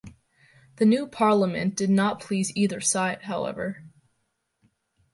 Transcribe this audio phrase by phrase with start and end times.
[0.77, 3.83] The new Parliament did not please either side, however.